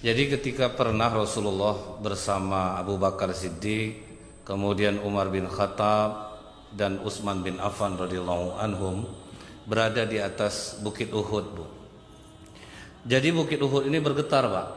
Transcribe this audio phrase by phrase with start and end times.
[0.00, 4.00] Jadi ketika pernah Rasulullah bersama Abu Bakar Siddiq,
[4.48, 6.40] kemudian Umar bin Khattab
[6.72, 9.04] dan Utsman bin Affan radhiyallahu anhum
[9.68, 11.64] berada di atas Bukit Uhud, Bu.
[13.04, 14.68] Jadi Bukit Uhud ini bergetar, Pak.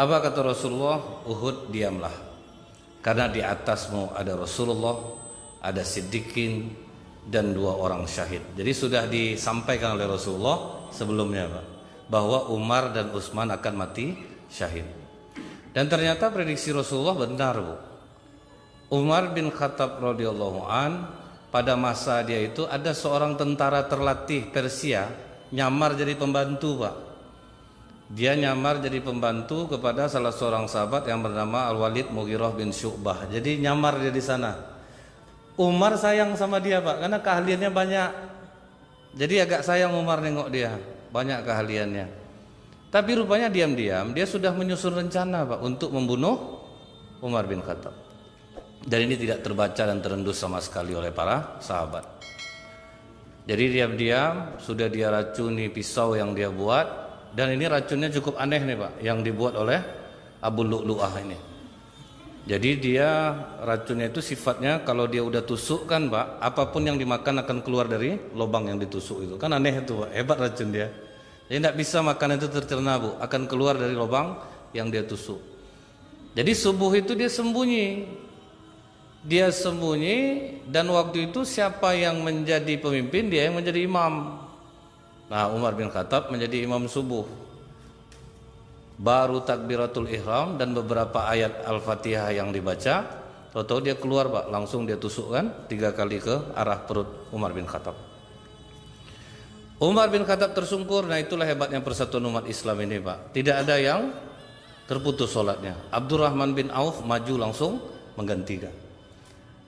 [0.00, 1.20] Apa kata Rasulullah?
[1.28, 2.16] Uhud diamlah.
[3.04, 4.96] Karena di atasmu ada Rasulullah,
[5.60, 6.72] ada Siddiqin
[7.28, 8.56] dan dua orang syahid.
[8.56, 11.79] Jadi sudah disampaikan oleh Rasulullah sebelumnya, Pak
[12.10, 14.18] bahwa Umar dan Utsman akan mati
[14.50, 14.84] syahid.
[15.70, 17.74] Dan ternyata prediksi Rasulullah benar, Bu.
[18.90, 21.06] Umar bin Khattab radhiyallahu an
[21.54, 25.06] pada masa dia itu ada seorang tentara terlatih Persia
[25.54, 26.96] nyamar jadi pembantu, Pak.
[28.10, 33.30] Dia nyamar jadi pembantu kepada salah seorang sahabat yang bernama Al-Walid Mughirah bin Syu'bah.
[33.30, 34.58] Jadi nyamar dia di sana.
[35.54, 38.10] Umar sayang sama dia, Pak, karena keahliannya banyak.
[39.14, 40.74] Jadi agak sayang Umar nengok dia
[41.10, 42.06] banyak keahliannya.
[42.90, 46.58] Tapi rupanya diam-diam dia sudah menyusun rencana Pak untuk membunuh
[47.22, 47.94] Umar bin Khattab.
[48.80, 52.02] Dan ini tidak terbaca dan terendus sama sekali oleh para sahabat.
[53.44, 56.86] Jadi diam-diam sudah dia racuni pisau yang dia buat
[57.34, 59.78] dan ini racunnya cukup aneh nih Pak yang dibuat oleh
[60.40, 61.49] Abu Lu'lu'ah ini.
[62.48, 67.44] Jadi dia racunnya itu sifatnya kalau dia udah tusuk kan Pak, apa pun yang dimakan
[67.44, 69.34] akan keluar dari lubang yang ditusuk itu.
[69.36, 70.88] Kan aneh itu Pak, hebat racun dia.
[71.52, 74.40] Jadi tidak bisa makan itu tercerna Bu, akan keluar dari lubang
[74.72, 75.36] yang dia tusuk.
[76.32, 78.08] Jadi subuh itu dia sembunyi.
[79.20, 80.18] Dia sembunyi
[80.64, 84.40] dan waktu itu siapa yang menjadi pemimpin dia yang menjadi imam.
[85.28, 87.49] Nah Umar bin Khattab menjadi imam subuh
[89.00, 93.08] baru takbiratul ihram dan beberapa ayat al-fatihah yang dibaca
[93.56, 94.52] tahu-tahu dia keluar pak.
[94.52, 97.96] Langsung dia tusukkan tiga kali ke arah perut Umar bin Khattab.
[99.80, 101.08] Umar bin Khattab tersungkur.
[101.08, 103.32] Nah itulah hebatnya persatuan umat Islam ini pak.
[103.32, 104.12] Tidak ada yang
[104.84, 107.78] terputus sholatnya Abdurrahman bin Auf maju langsung
[108.18, 108.74] menggantikan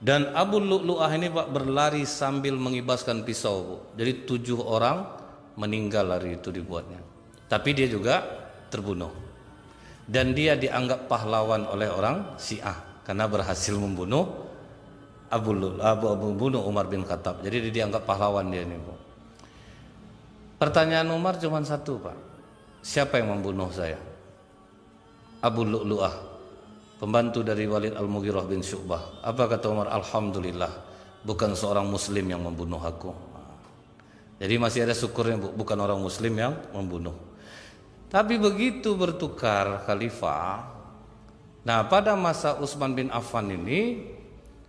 [0.02, 3.76] dan Abu Lu'lu'ah ini pak berlari sambil mengibaskan pisau bu.
[3.94, 5.06] jadi tujuh orang
[5.54, 6.98] meninggal lari itu dibuatnya.
[7.46, 8.41] Tapi dia juga
[8.72, 9.12] terbunuh
[10.08, 14.48] dan dia dianggap pahlawan oleh orang Syiah karena berhasil membunuh
[15.32, 17.40] Abu Abu, membunuh Umar bin Khattab.
[17.40, 18.76] Jadi dia dianggap pahlawan dia ini.
[20.60, 22.16] Pertanyaan Umar cuma satu, Pak.
[22.84, 23.96] Siapa yang membunuh saya?
[25.42, 26.14] Abu Lu'lu'ah,
[27.00, 29.24] pembantu dari Walid Al-Mughirah bin Syu'bah.
[29.24, 29.90] Apa kata Umar?
[29.90, 30.70] Alhamdulillah,
[31.24, 33.10] bukan seorang muslim yang membunuh aku.
[34.38, 37.31] Jadi masih ada syukurnya, Bu, bukan orang muslim yang membunuh.
[38.12, 40.68] Tapi begitu bertukar khalifah,
[41.64, 44.04] nah pada masa Utsman bin Affan ini,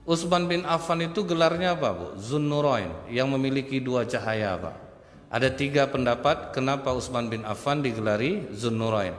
[0.08, 2.08] Utsman bin Affan itu gelarnya apa bu?
[2.16, 4.76] Zunnurain yang memiliki dua cahaya pak.
[5.28, 9.12] Ada tiga pendapat kenapa Utsman bin Affan digelari Zunnurain.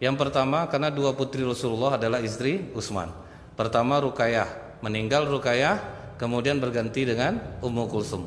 [0.00, 3.12] Yang pertama karena dua putri Rasulullah adalah istri Utsman.
[3.60, 5.76] Pertama Rukayah, meninggal Rukayah,
[6.16, 8.24] kemudian berganti dengan Ummu Kulsum.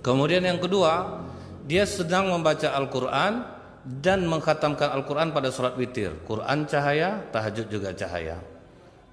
[0.00, 1.20] Kemudian yang kedua,
[1.68, 6.14] dia sedang membaca Al-Quran dan mengkhatamkan Al-Quran pada surat witir.
[6.22, 8.38] Quran cahaya, tahajud juga cahaya.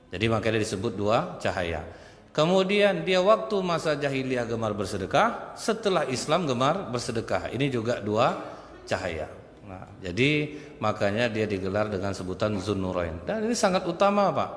[0.09, 1.85] Jadi makanya disebut dua cahaya.
[2.29, 7.49] Kemudian dia waktu masa jahiliyah gemar bersedekah, setelah Islam gemar bersedekah.
[7.49, 8.37] Ini juga dua
[8.85, 9.25] cahaya.
[9.65, 13.21] Nah, jadi makanya dia digelar dengan sebutan Zunnurain.
[13.25, 14.49] Dan ini sangat utama, Pak.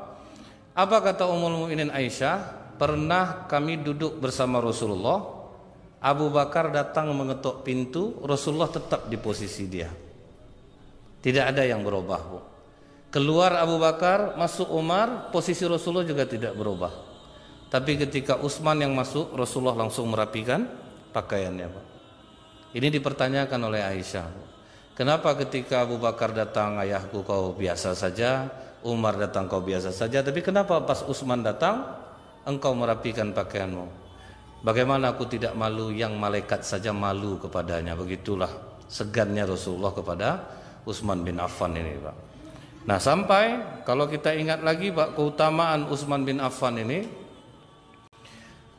[0.72, 2.60] Apa kata Ummul Mukminin Aisyah?
[2.80, 5.41] Pernah kami duduk bersama Rasulullah
[6.02, 9.86] Abu Bakar datang mengetuk pintu, Rasulullah tetap di posisi dia.
[11.22, 12.38] Tidak ada yang berubah, Bu.
[13.14, 16.90] Keluar Abu Bakar, masuk Umar, posisi Rasulullah juga tidak berubah.
[17.70, 20.66] Tapi ketika Utsman yang masuk, Rasulullah langsung merapikan
[21.14, 21.86] pakaiannya, Pak.
[22.74, 24.26] Ini dipertanyakan oleh Aisyah.
[24.98, 28.50] Kenapa ketika Abu Bakar datang ayahku kau biasa saja,
[28.82, 31.94] Umar datang kau biasa saja, tapi kenapa pas Utsman datang
[32.42, 34.01] engkau merapikan pakaianmu?
[34.62, 37.98] Bagaimana aku tidak malu yang malaikat saja malu kepadanya?
[37.98, 40.28] Begitulah segannya Rasulullah kepada
[40.86, 42.16] Utsman bin Affan ini Pak.
[42.86, 47.22] Nah sampai kalau kita ingat lagi Pak keutamaan Utsman bin Affan ini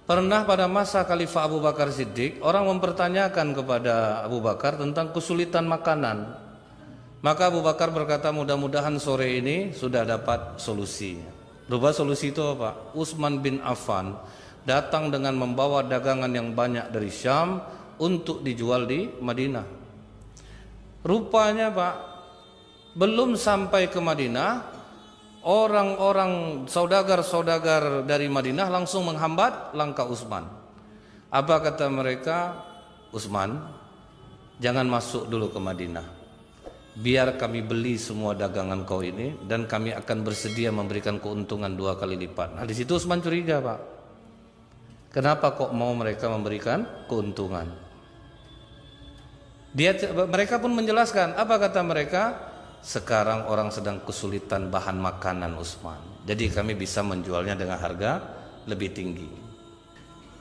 [0.04, 6.36] Pernah pada masa Khalifah Abu Bakar Siddiq Orang mempertanyakan kepada Abu Bakar tentang kesulitan makanan.
[7.24, 11.24] Maka Abu Bakar berkata mudah-mudahan sore ini sudah dapat solusi
[11.72, 12.92] Lupa solusi itu apa?
[12.92, 14.20] Utsman bin Affan
[14.64, 17.60] datang dengan membawa dagangan yang banyak dari Syam
[18.00, 19.68] untuk dijual di Madinah.
[21.04, 21.96] Rupanya Pak,
[22.96, 24.52] belum sampai ke Madinah,
[25.44, 30.48] orang-orang saudagar-saudagar dari Madinah langsung menghambat langkah Utsman.
[31.28, 32.56] Apa kata mereka?
[33.12, 33.62] Utsman,
[34.64, 36.08] jangan masuk dulu ke Madinah.
[36.94, 42.14] biar kami beli semua dagangan kau ini dan kami akan bersedia memberikan keuntungan dua kali
[42.14, 42.54] lipat.
[42.54, 43.93] Nah di situ Utsman curiga pak.
[45.14, 47.70] Kenapa kok mau mereka memberikan keuntungan?
[49.70, 49.94] Dia
[50.26, 52.24] mereka pun menjelaskan apa kata mereka?
[52.82, 56.02] Sekarang orang sedang kesulitan bahan makanan Utsman.
[56.26, 58.20] Jadi kami bisa menjualnya dengan harga
[58.66, 59.30] lebih tinggi.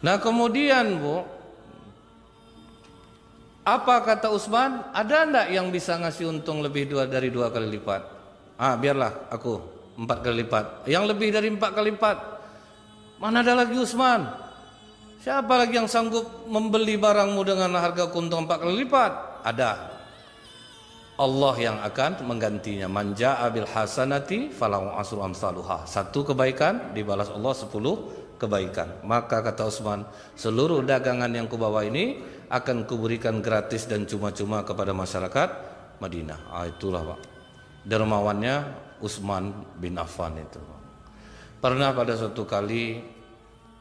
[0.03, 1.21] Nah kemudian bu,
[3.63, 4.89] apa kata Utsman?
[4.97, 8.03] Ada ndak yang bisa ngasih untung lebih dua dari dua kali lipat?
[8.57, 9.53] Ah, biarlah aku
[10.01, 10.65] empat kali lipat.
[10.89, 12.17] Yang lebih dari empat kali lipat.
[13.21, 14.51] Mana ada lagi Utsman?
[15.23, 19.47] Siapa lagi yang sanggup membeli barangmu dengan harga untung empat kali lipat?
[19.47, 19.71] Ada.
[21.15, 22.91] Allah yang akan menggantinya.
[22.91, 25.87] Manja abil hasanati falahu asru amsaluha.
[25.87, 29.07] Satu kebaikan dibalas Allah sepuluh kebaikan.
[29.07, 30.03] Maka kata Utsman,
[30.35, 32.19] seluruh dagangan yang kubawa ini
[32.51, 35.49] akan kuberikan gratis dan cuma-cuma kepada masyarakat
[36.03, 36.51] Madinah.
[36.51, 37.21] Ah, itulah Pak.
[37.87, 38.55] Dermawannya
[38.99, 40.59] Utsman bin Affan itu.
[41.63, 43.22] Pernah pada suatu kali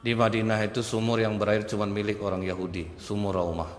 [0.01, 3.69] di Madinah itu sumur yang berair cuma milik orang Yahudi, sumur Raumah.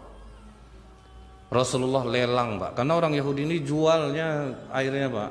[1.52, 5.30] Rasulullah lelang Pak, karena orang Yahudi ini jualnya airnya Pak.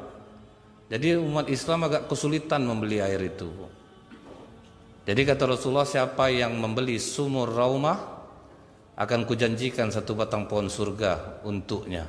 [0.92, 3.48] Jadi umat Islam agak kesulitan membeli air itu.
[5.08, 7.98] Jadi kata Rasulullah siapa yang membeli sumur Raumah
[9.00, 12.06] akan kujanjikan satu batang pohon surga untuknya.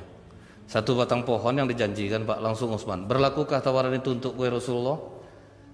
[0.67, 3.07] Satu batang pohon yang dijanjikan Pak langsung Utsman.
[3.07, 4.99] Berlakukah tawaran itu untuk kue Rasulullah?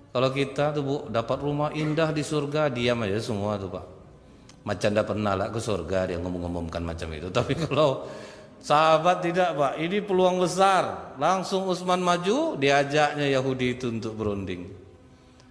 [0.09, 3.85] Kalau kita tuh Bu dapat rumah indah di surga, diam aja semua tuh Pak.
[4.65, 7.29] Macam dah pernah lah ke surga dia ngomong-ngomongkan macam itu.
[7.37, 8.09] Tapi kalau
[8.57, 11.13] sahabat tidak Pak, ini peluang besar.
[11.21, 14.79] Langsung Utsman maju, diajaknya Yahudi itu untuk berunding.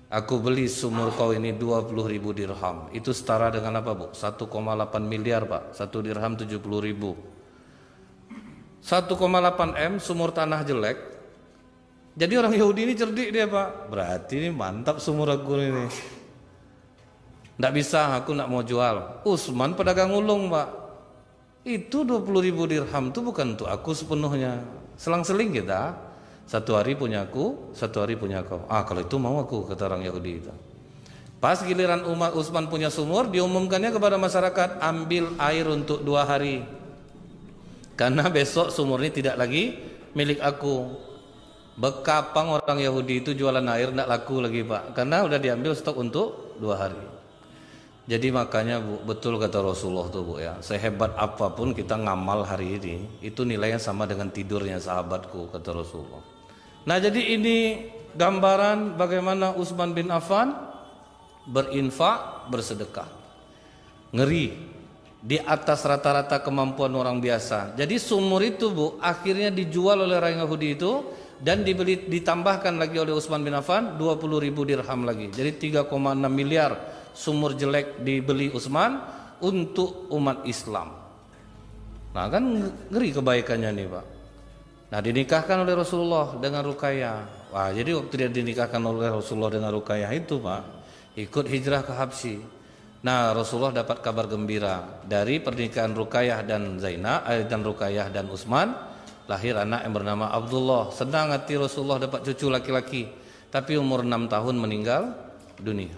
[0.08, 2.88] Aku beli sumur kau ini 20 ribu dirham.
[2.96, 4.06] Itu setara dengan apa bu?
[4.16, 4.48] 1,8
[5.04, 5.76] miliar pak.
[5.76, 7.12] Satu dirham 70 ribu.
[8.80, 9.20] 1,8
[9.76, 10.96] M sumur tanah jelek.
[12.18, 13.86] Jadi orang Yahudi ini cerdik dia pak.
[13.86, 15.86] Berarti ini mantap sumur aku ini.
[17.54, 19.22] Tidak bisa aku nak mau jual.
[19.22, 20.66] Usman pedagang ulung pak.
[21.62, 24.66] Itu 20 ribu dirham itu bukan untuk aku sepenuhnya.
[24.98, 26.10] Selang-seling kita.
[26.48, 28.64] Satu hari punya aku, satu hari punya kau.
[28.72, 30.52] Ah kalau itu mau aku kata orang Yahudi itu.
[31.38, 36.66] Pas giliran umat Utsman punya sumur, diumumkannya kepada masyarakat ambil air untuk dua hari.
[37.94, 39.76] Karena besok sumur ini tidak lagi
[40.18, 41.07] milik aku.
[41.78, 46.58] Bekapang orang Yahudi itu jualan air tidak laku lagi pak, karena udah diambil stok untuk
[46.58, 46.98] dua hari.
[48.10, 52.82] Jadi makanya bu, betul kata Rasulullah tuh bu ya, sehebat apa pun kita ngamal hari
[52.82, 56.18] ini, itu nilainya sama dengan tidurnya sahabatku kata Rasulullah.
[56.82, 60.50] Nah jadi ini gambaran bagaimana Utsman bin Affan
[61.46, 63.06] berinfak, bersedekah.
[64.18, 64.50] Ngeri
[65.20, 67.76] di atas rata-rata kemampuan orang biasa.
[67.78, 71.06] Jadi sumur itu Bu akhirnya dijual oleh orang Yahudi itu
[71.38, 75.30] dan dibeli ditambahkan lagi oleh Utsman bin Affan 20 ribu dirham lagi.
[75.30, 75.90] Jadi 3,6
[76.26, 76.72] miliar
[77.14, 78.98] sumur jelek dibeli Utsman
[79.42, 80.94] untuk umat Islam.
[82.14, 82.42] Nah kan
[82.90, 84.06] ngeri kebaikannya nih Pak.
[84.88, 87.18] Nah dinikahkan oleh Rasulullah dengan Ruqayyah.
[87.52, 90.62] Wah jadi waktu dia dinikahkan oleh Rasulullah dengan Ruqayyah itu pak
[91.16, 92.36] ikut hijrah ke Habsyi.
[93.04, 98.72] Nah Rasulullah dapat kabar gembira dari pernikahan Ruqayyah dan Zainab eh, dan Ruqayyah dan Utsman
[99.28, 100.88] lahir anak yang bernama Abdullah.
[100.90, 103.06] Senang hati Rasulullah dapat cucu laki-laki,
[103.52, 105.12] tapi umur 6 tahun meninggal
[105.60, 105.94] dunia.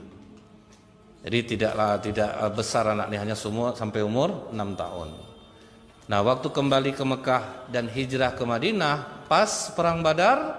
[1.20, 5.08] Jadi tidaklah tidak besar anaknya hanya semua sampai umur 6 tahun.
[6.10, 10.58] Nah, waktu kembali ke Mekah dan hijrah ke Madinah, pas perang Badar,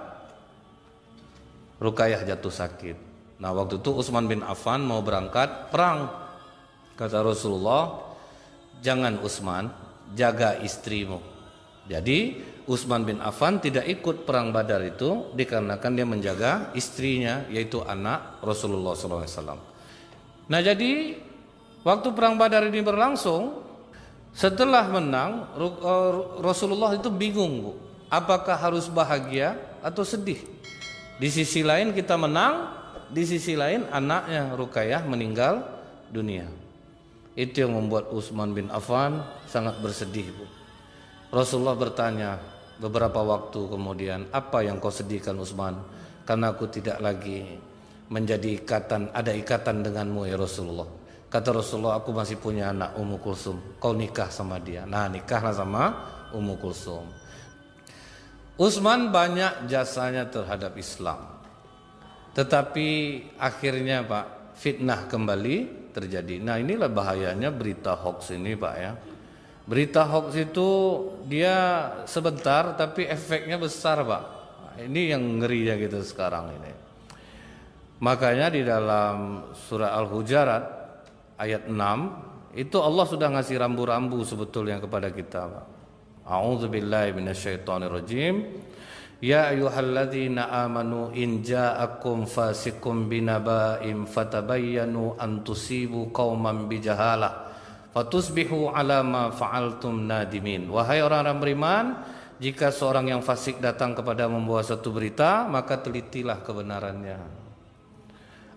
[1.81, 2.97] Rukayah jatuh sakit.
[3.41, 6.13] Nah, waktu itu Utsman bin Affan mau berangkat perang.
[6.93, 7.97] Kata Rasulullah,
[8.85, 9.73] "Jangan Utsman,
[10.13, 11.17] jaga istrimu."
[11.89, 12.37] Jadi,
[12.71, 18.95] Utsman bin Affan tidak ikut perang Badar itu dikarenakan dia menjaga istrinya yaitu anak Rasulullah
[18.95, 19.59] SAW.
[20.47, 21.19] Nah, jadi
[21.83, 23.59] waktu perang Badar ini berlangsung,
[24.31, 27.71] setelah menang eh, Rasulullah itu bingung bu,
[28.07, 30.39] apakah harus bahagia atau sedih?
[31.19, 32.71] Di sisi lain kita menang,
[33.11, 35.59] di sisi lain anaknya Rukayah meninggal
[36.07, 36.47] dunia.
[37.35, 40.47] Itu yang membuat Utsman bin Affan sangat bersedih bu.
[41.31, 45.77] Rasulullah bertanya beberapa waktu kemudian, apa yang kau sedihkan Utsman?
[46.25, 47.45] Karena aku tidak lagi
[48.09, 50.89] menjadi ikatan, ada ikatan denganmu ya Rasulullah.
[51.31, 53.79] Kata Rasulullah, aku masih punya anak Ummu Kulsum.
[53.79, 54.83] Kau nikah sama dia.
[54.83, 55.83] Nah, nikahlah sama
[56.35, 57.07] Ummu Kulsum.
[58.59, 61.39] Utsman banyak jasanya terhadap Islam.
[62.35, 62.87] Tetapi
[63.39, 65.55] akhirnya Pak, fitnah kembali
[65.95, 66.43] terjadi.
[66.43, 68.91] Nah, inilah bahayanya berita hoax ini Pak ya.
[69.71, 70.69] Berita hoax itu
[71.31, 74.23] dia sebentar tapi efeknya besar, Pak.
[74.83, 76.71] Ini yang ngerinya gitu sekarang ini.
[78.03, 80.63] Makanya di dalam surah Al-Hujarat
[81.39, 85.65] ayat 6 itu Allah sudah ngasih rambu-rambu sebetulnya kepada kita, Pak.
[89.21, 97.50] Ya ayyuhalladzina amanu in ja'akum fasikum binaba'in fatabayyanu an tusibu qauman bijahalah
[97.91, 100.67] fatusbihu ala ma fa'altum nadimin.
[100.71, 101.85] Wahai orang-orang beriman
[102.41, 107.19] jika seorang yang fasik datang kepada membawa satu berita maka telitilah kebenarannya.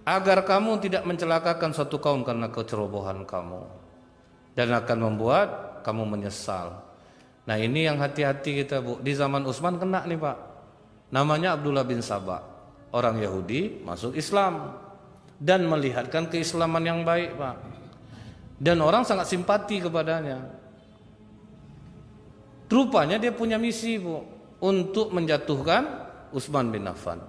[0.05, 3.62] Agar kamu tidak mencelakakan suatu kaum karena kecerobohan kamu.
[4.55, 6.79] Dan akan membuat kamu menyesal.
[7.45, 9.03] Nah ini yang hati-hati kita Bu.
[9.03, 10.37] Di zaman Utsman kena nih Pak.
[11.11, 12.38] Namanya Abdullah bin Sabah.
[12.95, 14.76] Orang Yahudi masuk Islam.
[15.41, 17.74] Dan melihatkan keislaman yang baik Pak
[18.64, 20.40] dan orang sangat simpati kepadanya.
[22.64, 24.25] Rupanya dia punya misi bu
[24.64, 25.85] untuk menjatuhkan
[26.33, 27.21] Utsman bin Affan.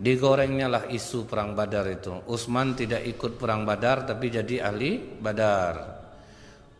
[0.00, 2.16] Digorengnya lah isu perang Badar itu.
[2.24, 6.00] Utsman tidak ikut perang Badar tapi jadi ahli Badar.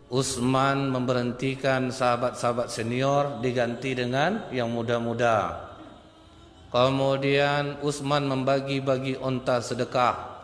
[0.09, 5.69] Utsman memberhentikan sahabat-sahabat senior diganti dengan yang muda-muda.
[6.73, 10.38] Kemudian Utsman membagi-bagi onta sedekah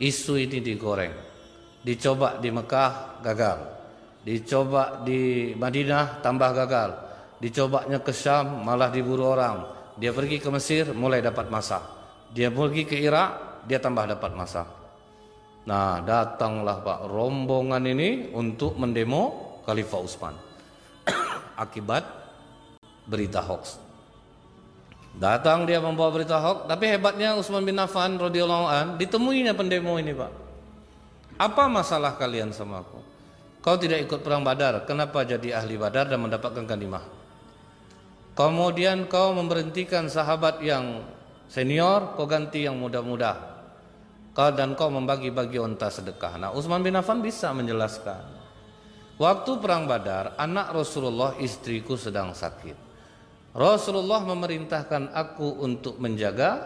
[0.00, 1.14] isu ini digoreng.
[1.84, 3.58] Dicoba di Mekah gagal.
[4.24, 6.90] Dicoba di Madinah tambah gagal.
[7.44, 9.68] Dicobanya ke Syam malah diburu orang.
[10.00, 11.84] Dia pergi ke Mesir mulai dapat masa.
[12.32, 14.64] Dia pergi ke Irak dia tambah dapat masa.
[15.64, 20.34] Nah, datanglah Pak rombongan ini untuk mendemo Khalifah Utsman.
[21.64, 22.04] Akibat
[23.04, 23.83] berita hoax.
[25.14, 30.10] Datang dia membawa berita hoax, tapi hebatnya Utsman bin Affan radhiyallahu an ditemuinya pendemo ini,
[30.10, 30.32] Pak.
[31.38, 32.98] Apa masalah kalian sama aku?
[33.62, 37.06] Kau tidak ikut perang Badar, kenapa jadi ahli Badar dan mendapatkan ganimah?
[38.34, 41.06] Kemudian kau memberhentikan sahabat yang
[41.46, 43.54] senior, kau ganti yang muda-muda.
[44.34, 46.42] Kau dan kau membagi-bagi onta sedekah.
[46.42, 48.34] Nah, Utsman bin Affan bisa menjelaskan.
[49.14, 52.93] Waktu perang Badar, anak Rasulullah istriku sedang sakit.
[53.54, 56.58] Rasulullah memerintahkan aku untuk menjaga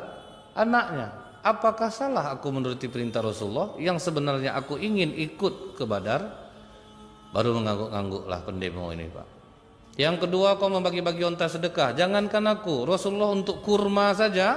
[0.56, 1.12] anaknya.
[1.44, 6.48] Apakah salah aku menuruti perintah Rasulullah yang sebenarnya aku ingin ikut ke Badar?
[7.28, 9.26] Baru mengangguk-angguklah pendemo ini, Pak.
[10.00, 11.92] Yang kedua, kau membagi-bagi onta sedekah.
[11.92, 14.56] Jangankan aku, Rasulullah untuk kurma saja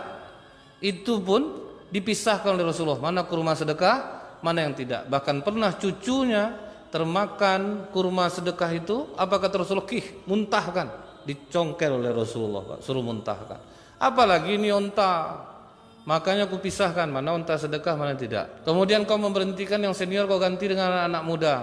[0.79, 3.03] itu pun dipisahkan oleh Rasulullah.
[3.03, 5.03] Mana kurma sedekah, mana yang tidak.
[5.11, 6.55] Bahkan pernah cucunya
[6.95, 9.89] termakan kurma sedekah itu, apa kata Rasulullah?
[9.89, 13.60] Kih, muntahkan dicongkel oleh Rasulullah Pak, suruh muntahkan.
[14.01, 15.48] Apalagi ini onta.
[16.01, 18.66] Makanya aku pisahkan mana onta sedekah mana tidak.
[18.66, 21.56] Kemudian kau memberhentikan yang senior kau ganti dengan anak, -anak muda.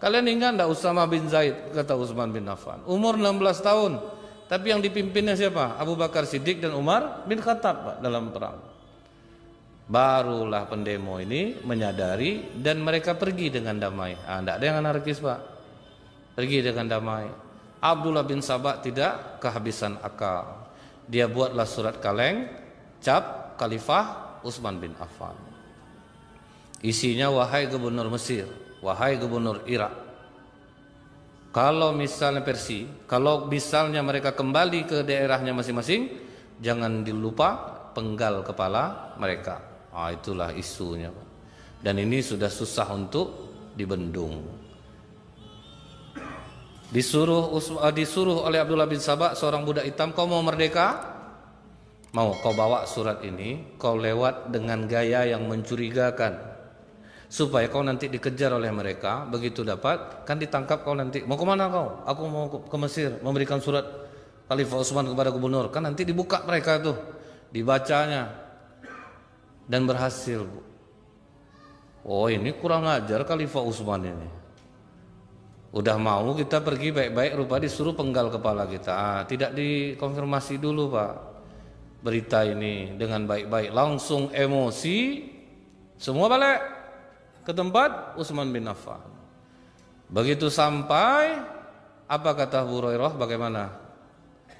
[0.00, 2.80] Kalian ingat enggak Usama bin Zaid kata Utsman bin Affan.
[2.88, 3.92] Umur 16 tahun.
[4.48, 5.76] Tapi yang dipimpinnya siapa?
[5.76, 8.58] Abu Bakar Siddiq dan Umar bin Khattab Pak, dalam perang.
[9.90, 14.16] Barulah pendemo ini menyadari dan mereka pergi dengan damai.
[14.24, 15.38] Ah, enggak ada yang anarkis Pak.
[16.34, 17.49] Pergi dengan damai.
[17.80, 20.68] Abdullah bin Sabah tidak kehabisan akal.
[21.08, 22.46] Dia buatlah surat kaleng
[23.00, 25.34] cap Khalifah Utsman bin Affan.
[26.80, 28.48] Isinya wahai gubernur Mesir,
[28.84, 29.92] wahai gubernur Irak.
[31.50, 36.06] Kalau misalnya Persi, kalau misalnya mereka kembali ke daerahnya masing-masing,
[36.62, 37.58] jangan dilupa
[37.90, 39.58] penggal kepala mereka.
[39.90, 41.10] Ah itulah isunya.
[41.80, 44.59] Dan ini sudah susah untuk dibendung.
[46.90, 51.18] Disuruh uh, disuruh oleh Abdullah bin Sabah seorang budak hitam, kau mau merdeka?
[52.10, 56.50] Mau kau bawa surat ini, kau lewat dengan gaya yang mencurigakan.
[57.30, 61.22] Supaya kau nanti dikejar oleh mereka, begitu dapat, kan ditangkap kau nanti.
[61.22, 62.02] Mau ke mana kau?
[62.02, 63.86] Aku mau ke Mesir, memberikan surat
[64.50, 65.70] Khalifah Utsman kepada gubernur.
[65.70, 66.98] Kan nanti dibuka mereka tuh,
[67.54, 68.50] dibacanya.
[69.70, 70.42] Dan berhasil.
[72.02, 74.39] Oh ini kurang ajar Khalifah Utsman ini.
[75.70, 78.90] Udah mau kita pergi baik-baik rupa disuruh penggal kepala kita.
[78.90, 81.12] Ah, tidak dikonfirmasi dulu Pak.
[82.02, 85.30] Berita ini dengan baik-baik langsung emosi
[86.00, 86.60] semua balik
[87.46, 89.04] ke tempat Utsman bin Affan.
[90.10, 91.38] Begitu sampai
[92.10, 93.70] apa kata Hurairah bagaimana?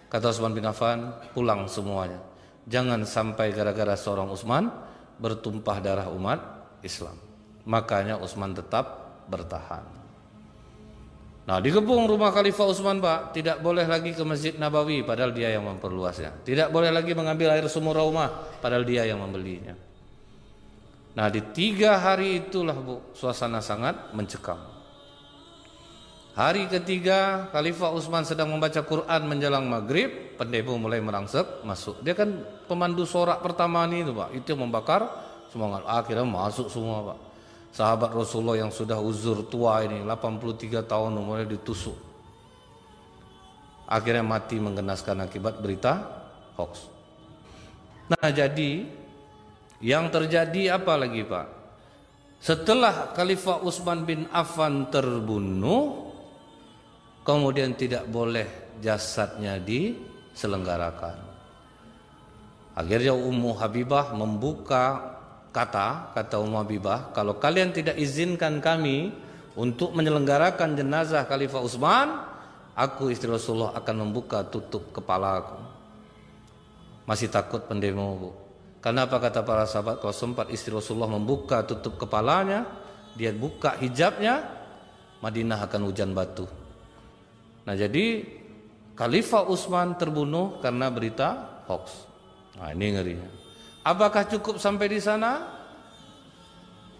[0.07, 2.23] Kata Utsman bin Affan pulang semuanya.
[2.71, 4.71] Jangan sampai gara-gara seorang Utsman
[5.19, 6.39] bertumpah darah umat
[6.87, 7.19] Islam.
[7.67, 10.00] Makanya Utsman tetap bertahan.
[11.49, 15.65] Nah, dikepung rumah Khalifah Utsman, Pak, tidak boleh lagi ke Masjid Nabawi padahal dia yang
[15.67, 16.45] memperluasnya.
[16.45, 18.29] Tidak boleh lagi mengambil air sumur rumah
[18.61, 19.73] padahal dia yang membelinya.
[21.17, 24.81] Nah, di tiga hari itulah Bu, suasana sangat mencekam.
[26.31, 31.99] Hari ketiga Khalifah Utsman sedang membaca Quran menjelang maghrib, pendemo mulai merangsek masuk.
[32.07, 35.11] Dia kan pemandu sorak pertama nih itu pak, itu membakar
[35.51, 35.83] semangat.
[35.91, 37.30] Akhirnya masuk semua pak.
[37.71, 41.95] Sahabat Rasulullah yang sudah uzur tua ini 83 tahun umurnya ditusuk.
[43.87, 46.03] Akhirnya mati mengenaskan akibat berita
[46.59, 46.91] hoax.
[48.11, 48.87] Nah jadi
[49.83, 51.47] yang terjadi apa lagi Pak?
[52.41, 56.11] Setelah Khalifah Utsman bin Affan terbunuh,
[57.23, 61.31] kemudian tidak boleh jasadnya diselenggarakan.
[62.75, 65.20] Akhirnya Ummu Habibah membuka
[65.51, 69.11] kata, kata Ummu Habibah, kalau kalian tidak izinkan kami
[69.59, 72.09] untuk menyelenggarakan jenazah Khalifah Utsman,
[72.79, 75.59] aku istri Rasulullah akan membuka tutup kepala aku.
[77.05, 78.31] Masih takut pendemo bu.
[78.81, 82.65] Karena apa kata para sahabat kalau sempat istri Rasulullah membuka tutup kepalanya,
[83.19, 84.47] dia buka hijabnya,
[85.21, 86.49] Madinah akan hujan batu.
[87.69, 88.25] Nah jadi
[88.97, 92.09] Khalifah Utsman terbunuh karena berita hoax.
[92.57, 93.50] Nah ini ngerinya.
[93.81, 95.59] Apakah cukup sampai di sana?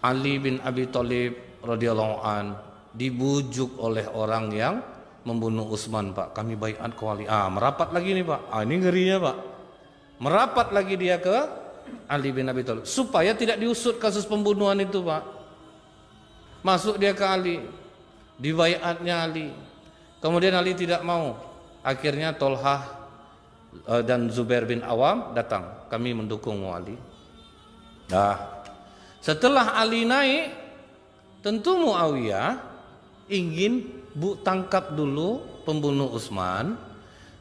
[0.01, 2.57] Ali bin Abi Thalib radhiyallahu an
[2.97, 4.75] dibujuk oleh orang yang
[5.21, 6.33] membunuh Utsman Pak.
[6.33, 7.29] Kami baiat ke wali.
[7.29, 8.41] Ah merapat lagi nih Pak.
[8.49, 9.37] Ah ini ngerinya Pak.
[10.21, 11.61] Merapat lagi dia ke
[12.07, 15.23] Ali bin Abi Thalib supaya tidak diusut kasus pembunuhan itu Pak
[16.61, 17.57] masuk dia ke Ali
[18.37, 19.49] diwayatnya Ali
[20.21, 21.39] kemudian Ali tidak mau
[21.81, 23.00] akhirnya Tolhah
[24.05, 25.87] dan Zubair bin Awam datang.
[25.87, 26.95] Kami mendukung Ali.
[28.11, 28.63] Nah.
[29.21, 30.49] Setelah Ali naik
[31.45, 32.57] tentu Muawiyah
[33.29, 33.85] ingin
[34.17, 36.73] bu tangkap dulu pembunuh Utsman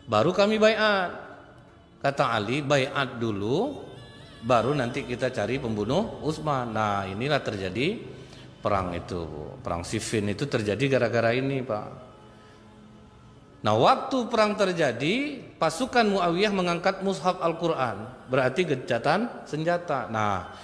[0.05, 1.09] baru kami bayat
[2.05, 3.81] kata Ali bayat dulu
[4.45, 6.73] baru nanti kita cari pembunuh Utsman.
[6.73, 8.01] Nah, inilah terjadi
[8.61, 11.89] perang itu, perang Siffin itu terjadi gara-gara ini, Pak.
[13.61, 20.09] Nah, waktu perang terjadi, pasukan Muawiyah mengangkat mushaf Al-Qur'an, berarti gejatan senjata.
[20.09, 20.57] Nah,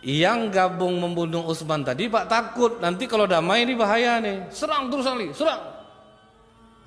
[0.00, 4.48] yang gabung membunuh Utsman tadi Pak takut nanti kalau damai ini bahaya nih.
[4.48, 5.60] Serang terus Ali, serang.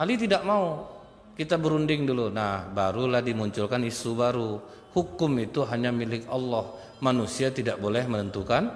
[0.02, 0.90] Ali tidak mau.
[1.38, 2.34] Kita berunding dulu.
[2.34, 4.58] Nah, barulah dimunculkan isu baru
[4.98, 6.66] hukum itu hanya milik Allah.
[7.02, 8.68] Manusia tidak boleh menentukan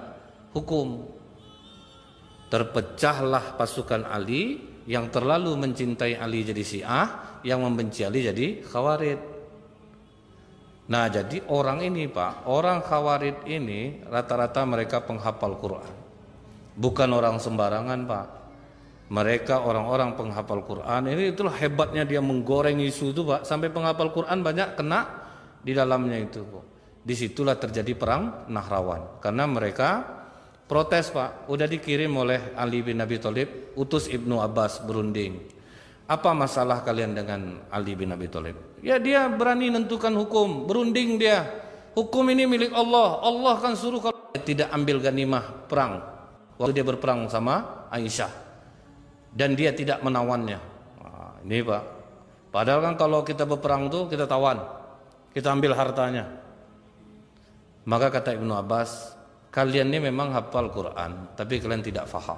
[0.54, 1.10] hukum.
[2.46, 7.06] Terpecahlah pasukan Ali yang terlalu mencintai Ali jadi Syiah,
[7.42, 9.20] yang membenci Ali jadi Khawarid.
[10.86, 15.94] Nah, jadi orang ini, Pak, orang Khawarid ini rata-rata mereka penghafal Quran.
[16.78, 18.26] Bukan orang sembarangan, Pak.
[19.10, 21.10] Mereka orang-orang penghafal Quran.
[21.10, 23.42] Ini itulah hebatnya dia menggoreng isu itu, Pak.
[23.42, 25.26] Sampai penghafal Quran banyak kena
[25.66, 26.42] di dalamnya itu.
[27.06, 30.02] Di situlah terjadi perang Nahrawan karena mereka
[30.66, 35.42] protes pak, udah dikirim oleh Ali bin Abi Thalib, utus Ibnu Abbas berunding.
[36.06, 38.78] Apa masalah kalian dengan Ali bin Abi Thalib?
[38.84, 41.42] Ya dia berani menentukan hukum, berunding dia.
[41.98, 43.24] Hukum ini milik Allah.
[43.24, 46.04] Allah kan suruh kalau tidak ambil ganimah perang.
[46.60, 48.30] Waktu dia berperang sama Aisyah.
[49.32, 50.60] Dan dia tidak menawannya.
[51.02, 51.82] Nah, ini Pak.
[52.52, 54.76] Padahal kan kalau kita berperang tuh kita tawan
[55.36, 56.32] kita ambil hartanya.
[57.84, 59.12] Maka kata Ibnu Abbas,
[59.56, 62.36] kalian ini memang hafal Quran, tapi kalian tidak faham.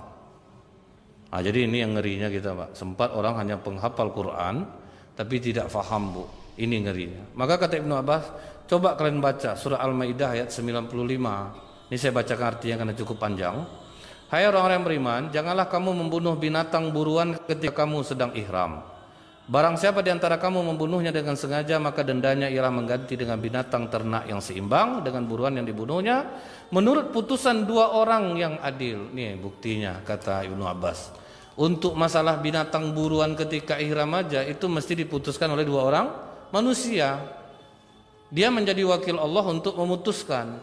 [1.34, 2.70] Nah, jadi ini yang ngerinya kita, Pak.
[2.78, 4.62] Sempat orang hanya penghafal Quran,
[5.18, 6.24] tapi tidak faham, Bu.
[6.54, 7.34] Ini ngerinya.
[7.34, 8.24] Maka kata Ibnu Abbas,
[8.70, 11.90] coba kalian baca surah Al-Maidah ayat 95.
[11.90, 13.66] Ini saya bacakan artinya karena cukup panjang.
[14.30, 18.84] Hai orang-orang yang beriman, janganlah kamu membunuh binatang buruan ketika kamu sedang ihram.
[19.48, 24.28] Barang siapa di antara kamu membunuhnya dengan sengaja maka dendanya ialah mengganti dengan binatang ternak
[24.28, 26.28] yang seimbang dengan buruan yang dibunuhnya
[26.68, 29.08] menurut putusan dua orang yang adil.
[29.08, 31.16] Nih buktinya kata Ibnu Abbas.
[31.56, 36.06] Untuk masalah binatang buruan ketika ihram aja itu mesti diputuskan oleh dua orang
[36.52, 37.16] manusia.
[38.28, 40.60] Dia menjadi wakil Allah untuk memutuskan.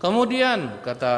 [0.00, 1.12] Kemudian kata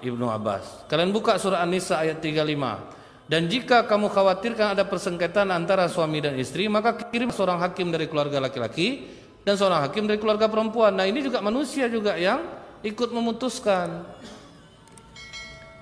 [0.00, 2.95] Ibnu Abbas, kalian buka surah An-Nisa ayat 35.
[3.26, 8.06] Dan jika kamu khawatirkan ada persengketaan antara suami dan istri, maka kirim seorang hakim dari
[8.06, 9.02] keluarga laki-laki
[9.42, 10.94] dan seorang hakim dari keluarga perempuan.
[10.94, 12.46] Nah, ini juga manusia juga yang
[12.86, 14.06] ikut memutuskan.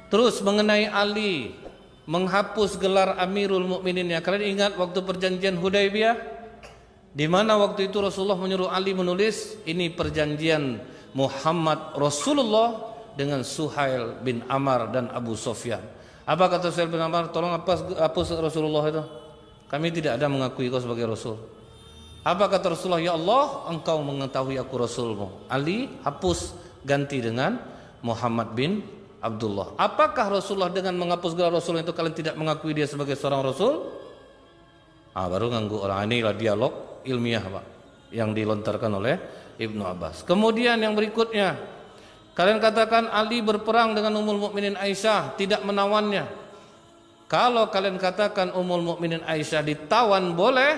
[0.08, 1.52] Terus mengenai Ali
[2.08, 4.24] menghapus gelar Amirul Mukminin ya.
[4.24, 6.16] Kalian ingat waktu perjanjian Hudaybiyah
[7.12, 10.80] di mana waktu itu Rasulullah menyuruh Ali menulis ini perjanjian
[11.12, 15.82] Muhammad Rasulullah dengan Suhail bin Amar dan Abu Sofyan.
[16.24, 17.28] Apa kata Suhail bin Amr?
[17.28, 19.02] Tolong hapus, hapus Rasulullah itu.
[19.68, 21.36] Kami tidak ada mengakui kau sebagai Rasul.
[22.24, 23.04] Apa kata Rasulullah?
[23.04, 25.44] Ya Allah, engkau mengetahui aku Rasulmu.
[25.52, 27.60] Ali hapus ganti dengan
[28.00, 28.80] Muhammad bin
[29.20, 29.76] Abdullah.
[29.76, 33.88] Apakah Rasulullah dengan menghapus gelar Rasul itu kalian tidak mengakui dia sebagai seorang Rasul?
[35.16, 37.64] Ah, baru nganggu orang ini lah dialog ilmiah pak
[38.12, 39.16] yang dilontarkan oleh
[39.56, 40.26] Ibnu Abbas.
[40.26, 41.56] Kemudian yang berikutnya,
[42.34, 46.26] kalian katakan Ali berperang dengan Ummul Mukminin Aisyah, tidak menawannya.
[47.30, 50.76] Kalau kalian katakan Ummul Mukminin Aisyah ditawan boleh,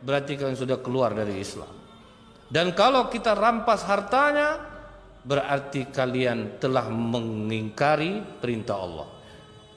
[0.00, 1.70] berarti kalian sudah keluar dari Islam.
[2.48, 4.60] Dan kalau kita rampas hartanya,
[5.22, 9.08] berarti kalian telah mengingkari perintah Allah.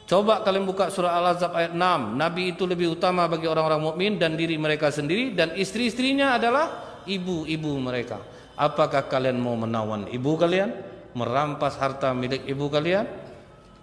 [0.06, 2.14] Coba kalian buka surah Al-Ahzab ayat 6.
[2.14, 7.74] Nabi itu lebih utama bagi orang-orang mukmin dan diri mereka sendiri dan istri-istrinya adalah ibu-ibu
[7.82, 8.22] mereka.
[8.54, 10.95] Apakah kalian mau menawan ibu kalian?
[11.16, 13.08] Merampas harta milik ibu kalian?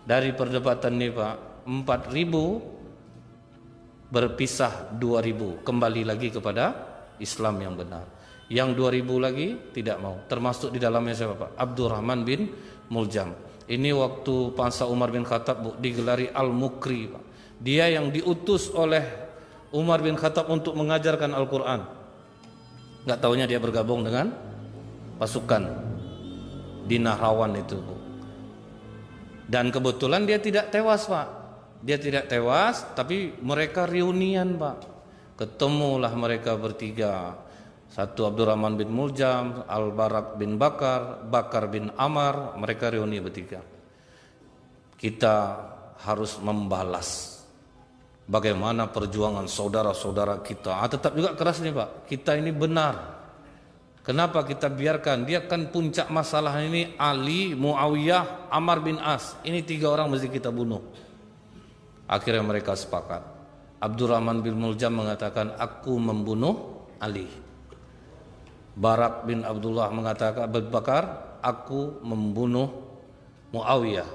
[0.04, 6.76] Dari perdebatan ini Pak, 4000 berpisah 2000 kembali lagi kepada
[7.16, 8.04] Islam yang benar.
[8.52, 10.20] Yang 2000 lagi tidak mau.
[10.28, 11.50] Termasuk di dalamnya siapa Pak?
[11.56, 12.52] Abdurrahman bin
[12.92, 13.32] Muljam.
[13.64, 17.24] Ini waktu pansa Umar bin Khattab Bu, digelari Al-Mukri Pak.
[17.62, 19.08] Dia yang diutus oleh
[19.72, 21.80] Umar bin Khattab untuk mengajarkan Al-Quran.
[23.08, 24.36] Gak taunya dia bergabung dengan
[25.16, 25.91] pasukan
[26.86, 27.96] di Nahrawan itu Bu.
[29.46, 31.28] Dan kebetulan dia tidak tewas Pak.
[31.82, 34.78] Dia tidak tewas tapi mereka reunian Pak.
[35.36, 37.36] Ketemulah mereka bertiga.
[37.92, 43.60] Satu Abdurrahman bin Muljam, Al-Barak bin Bakar, Bakar bin Amar, mereka reuni bertiga.
[44.96, 45.36] Kita
[46.00, 47.42] harus membalas
[48.24, 50.80] bagaimana perjuangan saudara-saudara kita.
[50.80, 53.21] Ah, tetap juga keras nih Pak, kita ini benar.
[54.02, 55.22] Kenapa kita biarkan?
[55.22, 59.38] Dia kan puncak masalah ini Ali, Muawiyah, Amar bin As.
[59.46, 60.82] Ini tiga orang mesti kita bunuh.
[62.10, 63.22] Akhirnya mereka sepakat.
[63.78, 67.30] Abdurrahman bin Muljam mengatakan, aku membunuh Ali.
[68.74, 70.66] Barak bin Abdullah mengatakan, Abu
[71.38, 72.90] aku membunuh
[73.54, 74.10] Muawiyah.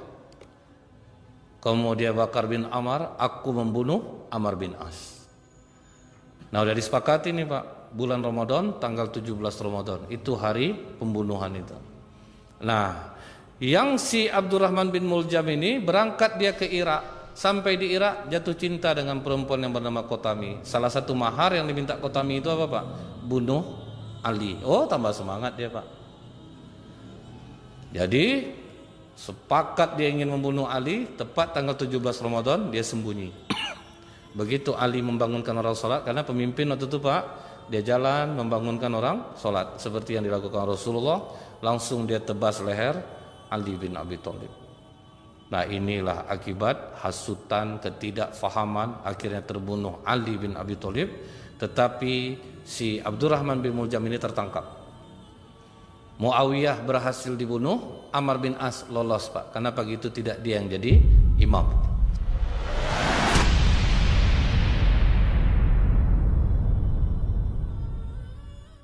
[1.63, 5.23] Kemudian Bakar bin Amar, aku membunuh Amar bin As.
[6.51, 11.77] Nah udah disepakati nih Pak bulan Ramadan tanggal 17 Ramadan itu hari pembunuhan itu.
[12.63, 13.17] Nah,
[13.57, 17.33] yang si Abdurrahman bin Muljam ini berangkat dia ke Irak.
[17.37, 20.65] Sampai di Irak jatuh cinta dengan perempuan yang bernama Kotami.
[20.65, 22.85] Salah satu mahar yang diminta Kotami itu apa Pak?
[23.29, 23.61] Bunuh
[24.25, 24.57] Ali.
[24.65, 25.85] Oh tambah semangat dia Pak.
[27.93, 28.57] Jadi
[29.13, 33.29] sepakat dia ingin membunuh Ali tepat tanggal 17 Ramadan dia sembunyi.
[34.39, 39.75] Begitu Ali membangunkan orang sholat karena pemimpin waktu itu Pak dia jalan membangunkan orang sholat
[39.79, 41.19] seperti yang dilakukan Rasulullah
[41.59, 42.95] langsung dia tebas leher
[43.51, 44.51] Ali bin Abi Thalib.
[45.47, 51.09] Nah inilah akibat hasutan ketidakfahaman akhirnya terbunuh Ali bin Abi Thalib
[51.57, 52.13] tetapi
[52.67, 54.77] si Abdurrahman bin Muljam ini tertangkap.
[56.17, 59.53] Muawiyah berhasil dibunuh, Amar bin As lolos Pak.
[59.53, 60.97] Karena pagi itu tidak dia yang jadi
[61.37, 61.96] imam.